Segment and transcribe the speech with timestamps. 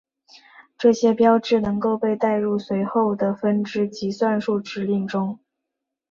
[0.79, 5.37] 这些标志能够被带入随后的分支及算术指令中。